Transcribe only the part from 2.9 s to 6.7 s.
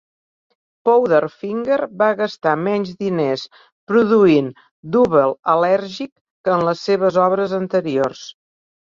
diners produint "Double Allergic" que en